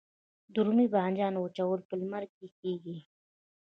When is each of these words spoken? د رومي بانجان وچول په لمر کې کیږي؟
د 0.53 0.55
رومي 0.65 0.87
بانجان 0.93 1.33
وچول 1.37 1.79
په 1.89 1.93
لمر 2.01 2.23
کې 2.35 2.45
کیږي؟ 2.59 2.97